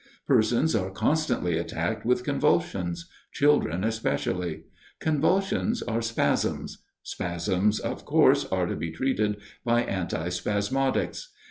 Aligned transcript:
Persons 0.25 0.75
are 0.75 0.89
constantly 0.89 1.59
attacked 1.59 2.05
with 2.07 2.23
convulsions 2.23 3.07
children 3.31 3.83
especially; 3.83 4.63
convulsions 4.99 5.83
are 5.83 6.01
spasms: 6.01 6.79
spasms, 7.03 7.79
of 7.79 8.03
course, 8.03 8.43
are 8.45 8.65
to 8.65 8.75
be 8.75 8.89
treated 8.89 9.37
by 9.63 9.83
antispasmodics. 9.83 11.25